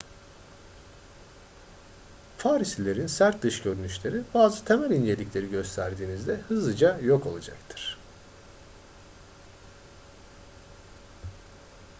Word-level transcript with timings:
parislilerin 2.39 3.07
sert 3.07 3.41
dış 3.43 3.61
görünüşleri 3.61 4.21
bazı 4.33 4.65
temel 4.65 4.89
incelikleri 4.91 5.49
gösterdiğinizde 5.49 6.35
hızlıca 6.37 6.99
yok 6.99 7.25
olacaktır 7.25 7.97